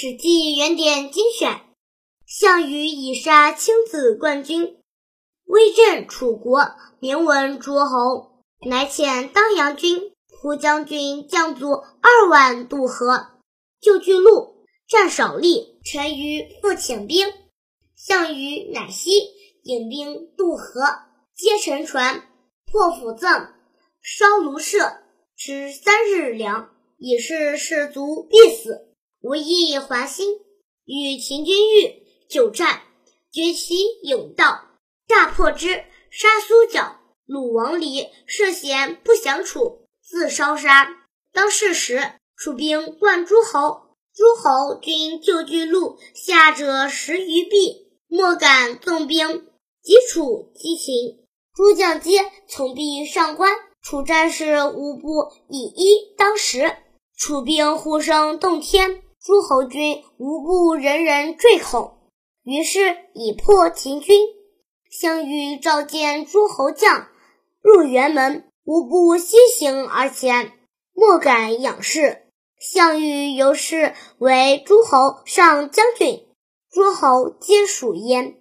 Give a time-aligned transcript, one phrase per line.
[0.00, 1.60] 史记原典精选：
[2.24, 4.76] 项羽以杀青子冠军，
[5.44, 8.44] 威震楚国，名闻诸侯。
[8.64, 13.26] 乃遣当阳军蒲将军将卒二万渡河，
[13.80, 15.80] 救巨鹿，战少利。
[15.84, 17.32] 陈余复请兵，
[17.96, 19.10] 项羽乃西
[19.64, 20.80] 引兵渡河，
[21.34, 22.22] 皆沉船，
[22.70, 23.48] 破釜赠，
[24.00, 24.78] 烧庐舍，
[25.36, 26.70] 吃三日粮。
[26.98, 28.87] 以示士卒必死，
[29.20, 30.38] 无一还心。
[30.84, 32.82] 与秦军遇，久战，
[33.32, 34.62] 决其甬道，
[35.06, 36.96] 大破之，杀苏角。
[37.26, 40.88] 鲁王离涉嫌不降楚，自烧杀。
[41.32, 43.82] 当世时，楚兵冠诸侯，
[44.14, 49.46] 诸侯军救巨鹿，下者十余臂，莫敢纵兵。
[49.82, 53.54] 击楚击秦，诸将皆从壁上观。
[53.82, 56.76] 楚战士无不以一当十。
[57.16, 61.98] 楚兵呼声动天，诸侯军无不人人坠恐。
[62.44, 64.26] 于是以破秦军。
[64.90, 67.08] 项羽召见诸侯将，
[67.60, 70.52] 入辕门，无不西行而前，
[70.94, 72.22] 莫敢仰视。
[72.58, 76.26] 项羽由是为诸侯上将军，
[76.70, 78.38] 诸侯皆属焉。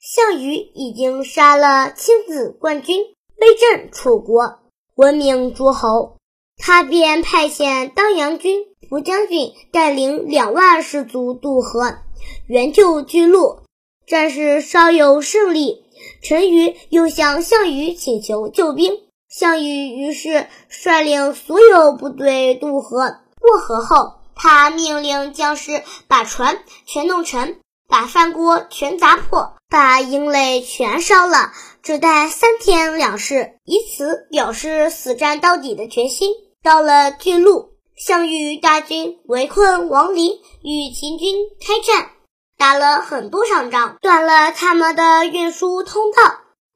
[0.00, 4.60] 项羽已经杀了亲子冠军，威震楚国，
[4.94, 6.16] 闻名诸侯。
[6.56, 11.98] 他便派遣当阳军蒲将军带领两万士卒渡河，
[12.46, 13.60] 援救巨鹿。
[14.06, 15.84] 战事稍有胜利，
[16.22, 19.00] 陈馀又向项羽请求救兵。
[19.28, 23.16] 项羽于是率领所有部队渡河。
[23.40, 27.58] 过河后，他命令将士把船全弄沉，
[27.92, 36.32] 把饭锅全砸破，把营垒全烧了，只带三天粮食，以此表示死战到底的决心。
[36.62, 42.12] 到了巨鹿，项羽大军围困王离，与秦军开战，
[42.56, 46.22] 打了很多场仗，断了他们的运输通道，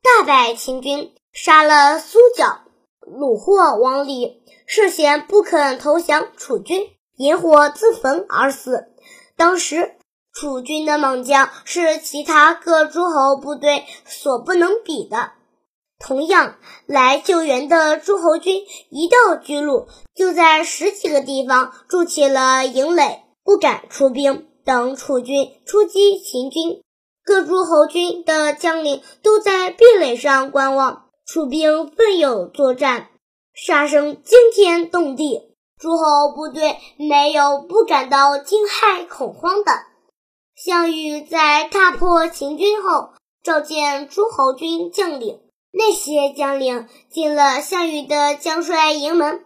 [0.03, 2.60] 大败秦军，杀了苏角，
[3.00, 8.88] 虏获王离，涉嫌不肯投降楚军，引火自焚而死。
[9.38, 9.96] 当时
[10.39, 15.31] 楚军的猛将是其他各诸侯部队所不能比的。
[15.99, 24.47] 同样来救援的诸侯军一到巨鹿，就在十几个地方筑起了营垒，不敢出兵。
[24.63, 26.83] 等楚军出击秦军，
[27.25, 31.05] 各诸侯军的将领都在壁垒上观望。
[31.25, 33.09] 楚兵奋勇作战，
[33.55, 39.73] 杀声惊天动地，诸侯部队没有不感到惊骇恐慌的。
[40.56, 43.11] 项羽在踏破秦军后，
[43.43, 45.41] 召见诸侯军将领。
[45.71, 49.44] 那些将领进了项羽的将帅营门，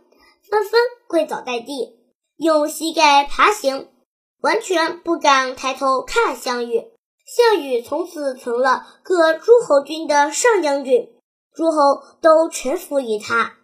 [0.48, 1.98] 纷纷跪倒在地，
[2.36, 3.88] 用膝盖爬行，
[4.40, 6.84] 完全不敢抬头看项羽。
[7.26, 11.10] 项羽从此成了各诸侯军的上将军，
[11.52, 13.56] 诸侯都臣服于他。